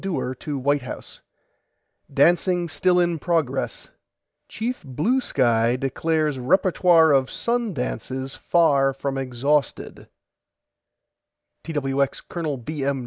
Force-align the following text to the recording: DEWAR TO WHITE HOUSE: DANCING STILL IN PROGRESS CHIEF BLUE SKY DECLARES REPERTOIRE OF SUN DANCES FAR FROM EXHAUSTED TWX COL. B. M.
DEWAR 0.01 0.33
TO 0.33 0.57
WHITE 0.57 0.81
HOUSE: 0.81 1.21
DANCING 2.11 2.67
STILL 2.67 2.99
IN 2.99 3.19
PROGRESS 3.19 3.89
CHIEF 4.49 4.83
BLUE 4.83 5.21
SKY 5.21 5.75
DECLARES 5.75 6.39
REPERTOIRE 6.39 7.11
OF 7.11 7.29
SUN 7.29 7.75
DANCES 7.75 8.33
FAR 8.33 8.93
FROM 8.93 9.19
EXHAUSTED 9.19 10.07
TWX 11.63 12.27
COL. 12.27 12.57
B. 12.57 12.83
M. 12.83 12.99